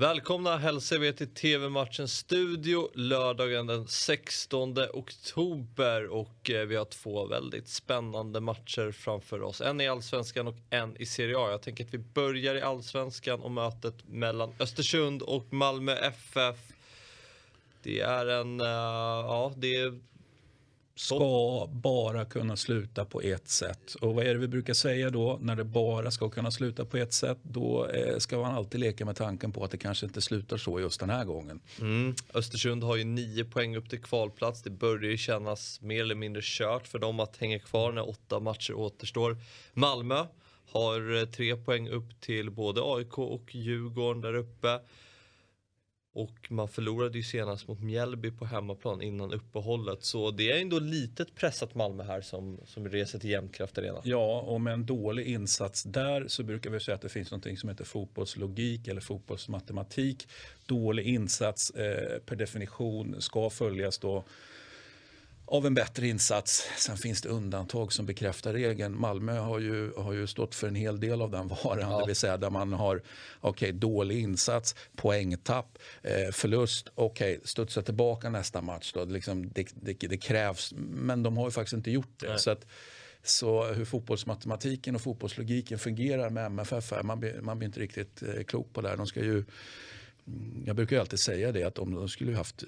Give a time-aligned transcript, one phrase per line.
[0.00, 7.26] Välkomna hälsar vi till TV-matchens studio lördagen den 16 oktober och eh, vi har två
[7.26, 9.60] väldigt spännande matcher framför oss.
[9.60, 11.50] En i Allsvenskan och en i Serie A.
[11.50, 16.56] Jag tänker att vi börjar i Allsvenskan och mötet mellan Östersund och Malmö FF.
[17.82, 20.00] Det är en, eh, ja det är
[20.98, 23.94] ska bara kunna sluta på ett sätt.
[23.94, 26.96] Och vad är det vi brukar säga då när det bara ska kunna sluta på
[26.96, 27.38] ett sätt?
[27.42, 30.80] Då eh, ska man alltid leka med tanken på att det kanske inte slutar så
[30.80, 31.60] just den här gången.
[31.80, 32.14] Mm.
[32.34, 34.62] Östersund har ju nio poäng upp till kvalplats.
[34.62, 38.40] Det börjar ju kännas mer eller mindre kört för dem att hänga kvar när åtta
[38.40, 39.36] matcher återstår.
[39.72, 40.26] Malmö
[40.70, 44.80] har eh, tre poäng upp till både AIK och Djurgården där uppe.
[46.18, 50.04] Och man förlorade ju senast mot Mjällby på hemmaplan innan uppehållet.
[50.04, 54.00] Så det är ändå litet pressat Malmö här som, som reser till Jämtkraft Arena.
[54.04, 57.58] Ja, och med en dålig insats där så brukar vi säga att det finns något
[57.58, 60.28] som heter fotbollslogik eller fotbollsmatematik.
[60.66, 64.24] Dålig insats eh, per definition ska följas då
[65.50, 66.68] av en bättre insats.
[66.78, 69.00] Sen finns det undantag som bekräftar regeln.
[69.00, 71.90] Malmö har ju, har ju stått för en hel del av den varan.
[71.90, 72.00] Ja.
[72.00, 73.02] Det vill säga där man har
[73.40, 76.88] okay, dålig insats, poängtapp, eh, förlust.
[76.94, 78.92] Okej, okay, studsa tillbaka nästa match.
[78.92, 79.04] Då.
[79.04, 82.38] Liksom, det, det, det, krävs, men de har ju faktiskt inte gjort det.
[82.38, 82.66] Så, att,
[83.22, 88.44] så hur fotbollsmatematiken och fotbollslogiken fungerar med MFF, man blir, man blir inte riktigt eh,
[88.44, 88.96] klok på det.
[88.96, 89.44] De ska ju,
[90.66, 92.64] jag brukar ju alltid säga det att om de skulle haft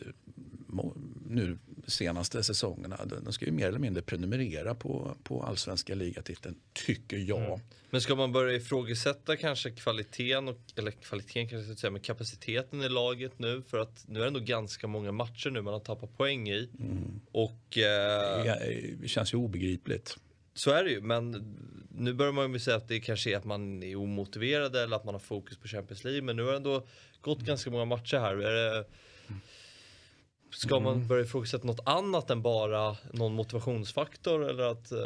[1.28, 1.58] nu
[1.90, 3.00] senaste säsongerna.
[3.24, 7.44] De ska ju mer eller mindre prenumerera på, på allsvenska ligatiteln, tycker jag.
[7.44, 7.60] Mm.
[7.90, 12.82] Men ska man börja ifrågasätta kanske kvaliteten, och, eller kvaliteten kanske jag säga, men kapaciteten
[12.82, 13.62] i laget nu?
[13.62, 16.70] För att nu är det ändå ganska många matcher nu man har tappat poäng i.
[16.80, 17.20] Mm.
[17.32, 18.56] Och, eh,
[19.00, 20.16] det känns ju obegripligt.
[20.54, 21.56] Så är det ju, men
[21.90, 25.04] nu börjar man ju säga att det kanske är att man är omotiverad eller att
[25.04, 26.22] man har fokus på Champions League.
[26.22, 26.86] Men nu har det ändå
[27.20, 27.46] gått mm.
[27.46, 28.36] ganska många matcher här.
[28.36, 28.84] Är det,
[30.52, 30.84] Ska mm.
[30.84, 34.50] man börja ifrågasätta något annat än bara någon motivationsfaktor?
[34.50, 34.98] Eller att, uh...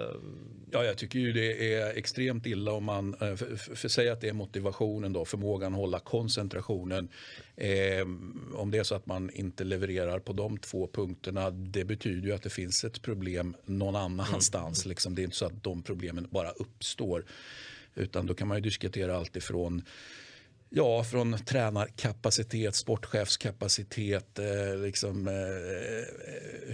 [0.71, 4.13] Ja, jag tycker ju det är extremt illa om man, eh, för, för, för säga
[4.13, 7.09] att det är motivationen då, förmågan att hålla koncentrationen.
[7.57, 8.07] Eh,
[8.55, 12.35] om det är så att man inte levererar på de två punkterna, det betyder ju
[12.35, 14.85] att det finns ett problem någon annanstans.
[14.85, 14.91] Mm.
[14.91, 15.15] Liksom.
[15.15, 17.25] Det är inte så att de problemen bara uppstår.
[17.95, 19.83] Utan då kan man ju diskutera allt ifrån
[20.77, 25.35] Ja, från tränarkapacitet, sportchefskapacitet, eh, liksom, eh,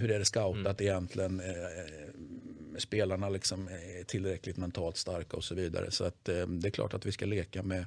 [0.01, 0.91] hur är det scoutat mm.
[0.91, 1.41] egentligen?
[1.41, 5.91] Eh, spelarna liksom är tillräckligt mentalt starka och så vidare.
[5.91, 7.87] Så att, eh, det är klart att vi ska leka med,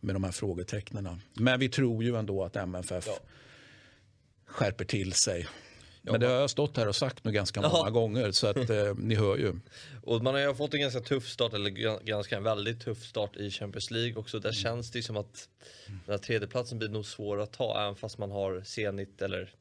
[0.00, 1.20] med de här frågetecknen.
[1.34, 3.18] Men vi tror ju ändå att MFF ja.
[4.46, 5.46] skärper till sig
[6.02, 8.94] men det har jag stått här och sagt nu ganska många gånger så att eh,
[8.96, 9.54] ni hör ju.
[10.02, 11.70] Och man har ju fått en ganska tuff start, eller
[12.04, 14.38] ganska en väldigt tuff start i Champions League också.
[14.38, 14.54] Där mm.
[14.54, 15.48] känns det som att
[15.86, 19.54] den här tredjeplatsen blir nog svår att ta även fast man har Zenit eller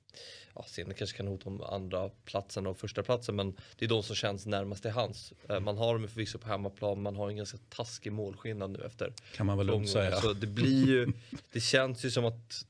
[0.55, 4.03] ja, Zenit kanske kan hota om andra platsen och första platsen men det är de
[4.03, 5.33] som känns närmast till hands.
[5.49, 9.13] Eh, man har dem förvisso på hemmaplan, man har en ganska taskig målskillnad nu efter.
[9.35, 10.21] Kan man väl lugnt säga.
[10.21, 11.07] Så det blir ju,
[11.51, 12.65] det känns ju som att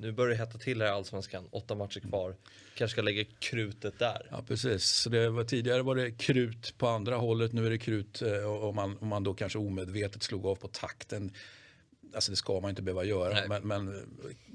[0.00, 2.34] nu börjar det hetta till här i Allsvenskan, åtta matcher kvar.
[2.74, 4.26] Kanske ska lägga krutet där.
[4.30, 8.22] Ja precis, det var, tidigare var det krut på andra hållet, nu är det krut
[8.22, 11.32] eh, om man, om man då kanske omedvetet slog av på takten.
[12.14, 14.06] Alltså det ska man inte behöva göra, men, men,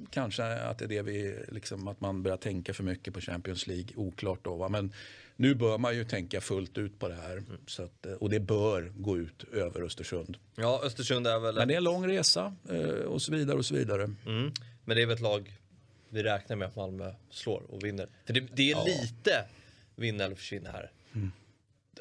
[0.10, 3.68] kanske att det är det vi, liksom, att man börjar tänka för mycket på Champions
[3.68, 4.56] League, oklart då.
[4.56, 4.70] Va?
[4.70, 4.94] Men
[5.36, 7.38] nu bör man ju tänka fullt ut på det här.
[7.38, 7.58] Mm.
[7.68, 10.38] Så att, och det bör gå ut över Östersund.
[10.56, 11.56] Ja, Östersund är väl...
[11.56, 14.04] Men det är en lång resa eh, och så vidare och så vidare.
[14.26, 14.52] Mm.
[14.86, 15.54] Men det är väl ett lag
[16.10, 18.08] vi räknar med att Malmö slår och vinner.
[18.26, 18.86] För det, det är ja.
[18.86, 19.46] lite
[19.96, 20.92] vinna eller försvinna här.
[21.16, 21.32] Mm.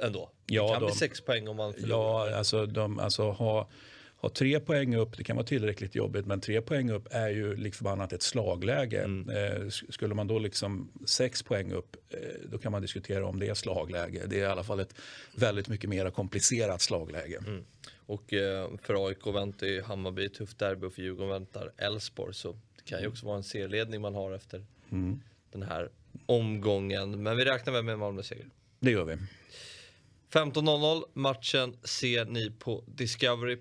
[0.00, 0.30] Ändå.
[0.46, 2.30] Det ja, kan de, bli sex poäng om man förlorar.
[2.30, 3.68] Ja, alltså, de, alltså ha,
[4.16, 7.56] ha tre poäng upp, det kan vara tillräckligt jobbigt, men tre poäng upp är ju
[7.56, 9.02] lik förbannat ett slagläge.
[9.02, 9.28] Mm.
[9.30, 12.18] Eh, skulle man då liksom sex poäng upp, eh,
[12.50, 14.22] då kan man diskutera om det är slagläge.
[14.26, 14.94] Det är i alla fall ett
[15.36, 17.38] väldigt mycket mer komplicerat slagläge.
[17.46, 17.64] Mm.
[18.06, 22.34] Och eh, för AIK väntar ju Hammarby tufft derby och för Djurgården väntar Elfsborg.
[22.34, 25.20] Så det kan ju också vara en serieledning man har efter mm.
[25.52, 25.90] den här
[26.26, 27.22] omgången.
[27.22, 28.46] Men vi räknar väl med Malmö seger.
[28.80, 29.16] Det gör vi.
[30.32, 33.58] 15.00 matchen ser ni på Discovery+.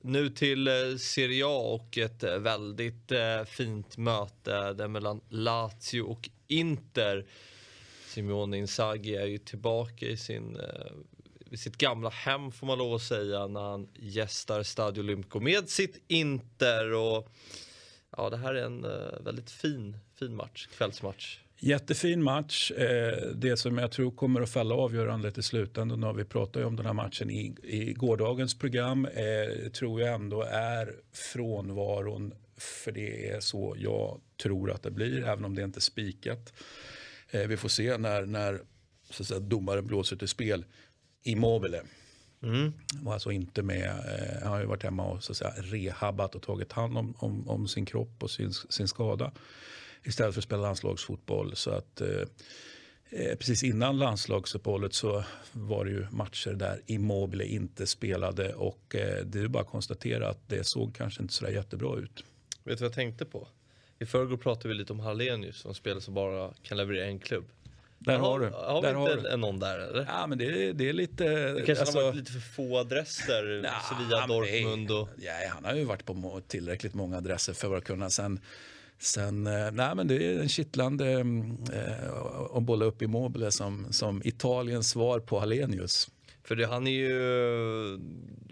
[0.00, 6.02] Nu till eh, Serie A och ett eh, väldigt eh, fint möte där mellan Lazio
[6.02, 7.26] och Inter.
[8.06, 10.58] Simeone Inzaghi är ju tillbaka i sin
[11.50, 15.68] i sitt gamla hem får man lov att säga när han gästar Stadio Olimpico med
[15.68, 16.92] sitt Inter.
[16.92, 17.28] Och,
[18.16, 21.38] ja, det här är en eh, väldigt fin, fin match, kvällsmatch.
[21.58, 22.70] Jättefin match.
[22.70, 26.64] Eh, det som jag tror kommer att falla avgörandet i slutändan, och vi pratade ju
[26.64, 32.92] om den här matchen i, i gårdagens program, eh, tror jag ändå är frånvaron för
[32.92, 36.52] det är så jag tror att det blir, även om det inte är spikat.
[37.48, 38.60] Vi får se när, när
[39.10, 40.64] så att säga, domaren blåser till spel.
[41.22, 41.82] Immobile.
[42.42, 42.72] Mm.
[42.94, 43.88] Var alltså inte med.
[43.88, 47.14] Eh, han har ju varit hemma och så att säga, rehabbat och tagit hand om,
[47.18, 49.32] om, om sin kropp och sin, sin skada.
[50.02, 51.56] Istället för att spela landslagsfotboll.
[51.56, 52.08] Så att eh,
[53.12, 59.24] Eh, precis innan landslagsuppehållet så var det ju matcher där Immobile inte spelade och eh,
[59.24, 62.24] det är bara att konstatera att det såg kanske inte sådär jättebra ut.
[62.64, 63.48] Vet du vad jag tänkte på?
[63.98, 67.44] I förrgår pratade vi lite om Hallenius som spelare som bara kan leverera en klubb.
[68.02, 68.46] Där har, har du.
[68.46, 70.06] Har där vi inte har någon där eller?
[70.08, 71.24] Ja men det, det är lite...
[71.24, 73.62] Det kanske alltså, har varit lite för få adresser.
[73.62, 75.08] Nah, Sevilla, Dortmund och...
[75.16, 78.40] Ja, han har ju varit på tillräckligt många adresser för att kunna sen
[78.98, 81.10] Sen, eh, nej men det är en kittlande
[81.72, 82.12] eh,
[82.54, 86.10] att bolla upp Immobile som, som Italiens svar på Hallenius.
[86.44, 87.98] För det, han är ju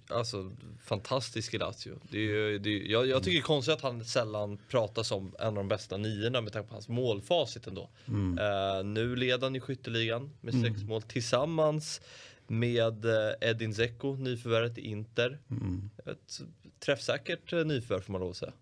[0.09, 0.53] alltså,
[0.85, 2.01] fantastisk i Lazio.
[2.11, 5.35] Det är, det är, jag, jag tycker det är konstigt att han sällan pratar som
[5.39, 7.91] en av de bästa niorna med tanke på hans målfacit ändå.
[8.09, 8.39] Mm.
[8.39, 10.87] Uh, nu leder han i skytteligan med sex mm.
[10.87, 12.01] mål tillsammans
[12.47, 15.39] med uh, Edin Dzeko, nyförvärvet i Inter.
[15.51, 15.91] Mm.
[16.07, 16.41] Ett
[16.81, 18.53] träffsäkert uh, nyförvärv får man lov att säga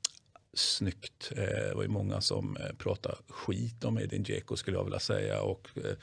[0.58, 1.32] snyggt.
[1.36, 4.98] Eh, det var ju många som eh, pratade skit om Edin Dzeko skulle jag vilja
[4.98, 5.40] säga.
[5.40, 5.96] Och, eh,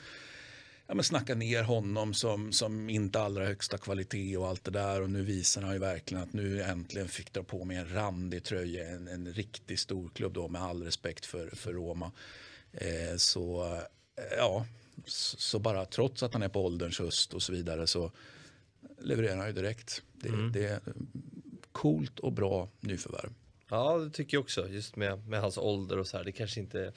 [0.86, 5.02] ja, men snacka ner honom som, som inte allra högsta kvalitet och allt det där.
[5.02, 8.44] Och nu visar han ju verkligen att nu äntligen fick dra på mig en randig
[8.44, 8.88] tröja.
[8.88, 12.12] En, en riktig storklubb då med all respekt för, för Roma.
[12.72, 13.78] Eh, så
[14.36, 14.66] ja,
[15.06, 18.12] så, så, bara trots att han är på ålderns höst och så vidare så
[18.98, 20.02] levererar han ju direkt.
[20.12, 20.52] Det, mm.
[20.52, 20.80] det är
[21.72, 23.32] coolt och bra nyförvärv.
[23.68, 24.68] Ja, det tycker jag också.
[24.68, 26.24] Just med, med hans ålder och så här.
[26.24, 26.92] Det kanske inte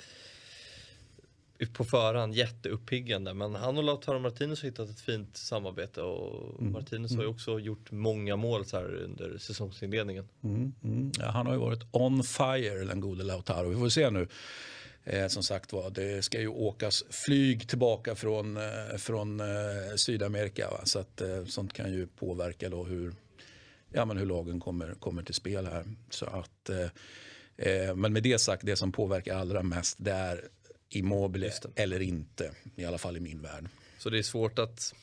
[1.74, 3.33] på förhand jätteuppiggande.
[3.33, 6.74] Men han och Lautaro Martinez har hittat ett fint samarbete och mm.
[6.74, 7.36] Martinez har ju mm.
[7.36, 10.27] också gjort många mål så här under säsongsinledningen.
[10.44, 10.74] Mm.
[10.83, 11.12] Mm.
[11.19, 13.69] Ja, han har ju varit on fire den gode Lautaro.
[13.69, 14.27] Vi får se nu.
[15.04, 19.45] Eh, som sagt var, det ska ju åkas flyg tillbaka från, eh, från eh,
[19.95, 20.69] Sydamerika.
[20.71, 20.81] Va?
[20.83, 23.13] Så att eh, sånt kan ju påverka då hur
[23.89, 25.86] ja, men hur lagen kommer, kommer till spel här.
[26.09, 26.89] Så att, eh,
[27.57, 30.42] eh men med det sagt, det som påverkar allra mest det är
[30.89, 33.69] Immobile eller inte, i alla fall i min värld.
[33.98, 34.94] Så det är svårt att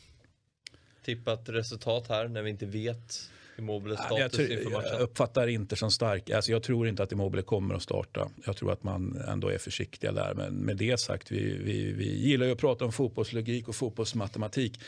[1.02, 4.88] tippa ett resultat här när vi inte vet Immobiles status jag, tror, inför matchen?
[4.92, 6.30] Jag uppfattar inte som stark.
[6.30, 8.28] Alltså jag tror inte att Immobile kommer att starta.
[8.46, 10.34] Jag tror att man ändå är försiktiga där.
[10.34, 14.80] Men med det sagt, vi, vi, vi gillar ju att prata om fotbollslogik och fotbollsmatematik.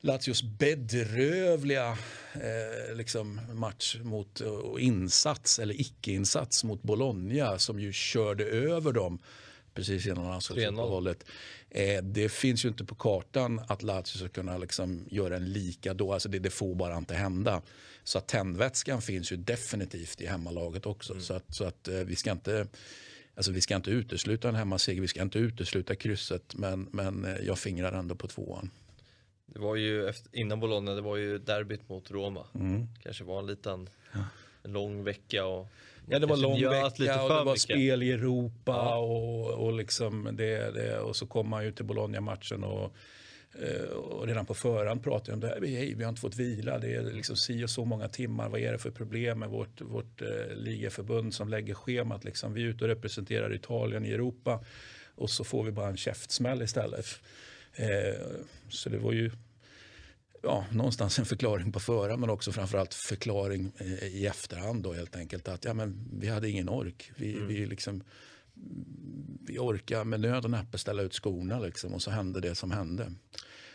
[0.00, 1.98] Lazios bedrövliga
[2.34, 9.18] eh, liksom match mot, och insats eller icke-insats mot Bologna som ju körde över dem
[9.76, 11.24] precis innan landslagsuppehållet.
[11.70, 15.94] Eh, det finns ju inte på kartan att Lazio ska kunna liksom göra en lika
[15.94, 16.12] då.
[16.12, 17.62] Alltså det, det får bara inte hända.
[18.04, 21.12] Så att tändvätskan finns ju definitivt i hemmalaget också.
[21.12, 21.24] Mm.
[21.24, 22.66] Så att, så att eh, vi ska inte
[23.34, 27.36] Alltså vi ska inte utesluta en hemmaseger, vi ska inte utesluta krysset men, men eh,
[27.46, 28.70] jag fingrar ändå på tvåan.
[29.46, 32.46] Det var ju efter, innan Bologna, det var ju derbyt mot Roma.
[32.54, 32.86] Mm.
[33.02, 34.18] Kanske var en liten ja.
[34.66, 35.68] En lång vecka och
[36.08, 37.62] Ja det var lång vecka och det var mycket.
[37.62, 38.96] spel i Europa ja.
[38.96, 42.96] och, och, liksom det, det, och så kom man ju till Bologna-matchen och,
[43.62, 45.60] eh, och redan på förhand pratade om det här.
[45.60, 48.48] Hej, vi har inte fått vila, det är liksom si och så många timmar.
[48.48, 52.24] Vad är det för problem med vårt, vårt eh, ligaförbund som lägger schemat?
[52.24, 54.64] Liksom, vi är ute och representerar Italien i Europa
[55.14, 57.06] och så får vi bara en käftsmäll istället.
[57.74, 58.20] Eh,
[58.68, 59.30] så det var ju
[60.46, 65.16] ja, någonstans en förklaring på förhand men också framförallt förklaring eh, i efterhand då helt
[65.16, 67.12] enkelt att ja, men vi hade ingen ork.
[67.16, 67.48] Vi, mm.
[67.48, 68.02] vi, liksom,
[69.46, 72.70] vi orkar med nöd och näppe ställa ut skorna liksom, och så hände det som
[72.70, 73.12] hände.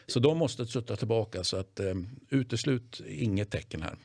[0.08, 1.96] Så de måste trötta tillbaka så att eh,
[2.30, 3.96] uteslut inget tecken här.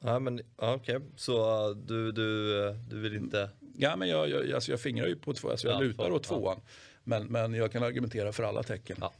[0.00, 1.00] Ja men okay.
[1.16, 3.50] så uh, du, du, uh, du vill inte?
[3.80, 6.22] Ja men jag, jag, alltså jag fingrar ju på två, alltså jag ja, lutar åt
[6.22, 6.60] tvåan.
[7.04, 8.96] Men, men jag kan argumentera för alla tecken.
[9.00, 9.12] Ja.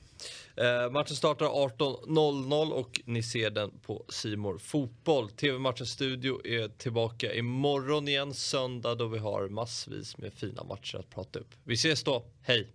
[0.57, 5.31] Eh, matchen startar 18.00 och ni ser den på Simor Fotboll.
[5.31, 11.11] TV-matchens studio är tillbaka imorgon igen söndag då vi har massvis med fina matcher att
[11.11, 11.55] prata upp.
[11.65, 12.69] Vi ses då, hej!